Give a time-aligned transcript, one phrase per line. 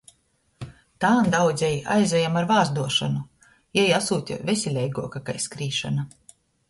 [1.03, 3.21] Tān daudzeji aizajam ar vāzduošonu,
[3.81, 6.09] jei asūte veseleiguoka kai skrīšona.